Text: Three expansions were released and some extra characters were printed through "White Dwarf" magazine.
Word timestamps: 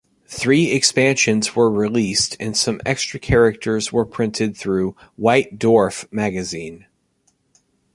Three 0.25 0.71
expansions 0.71 1.55
were 1.55 1.69
released 1.69 2.35
and 2.39 2.57
some 2.57 2.81
extra 2.87 3.19
characters 3.19 3.93
were 3.93 4.03
printed 4.03 4.57
through 4.57 4.95
"White 5.15 5.59
Dwarf" 5.59 6.11
magazine. 6.11 6.87